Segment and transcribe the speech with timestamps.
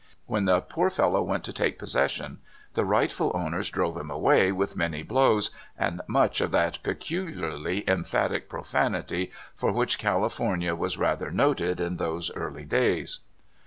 [0.25, 2.39] When the poor fellow went to take possession,
[2.73, 8.49] the rightful owners drove him away with many blows and much of that peculiarly emphatic
[8.49, 13.19] profanit}^ for which California was rather noted in those early days.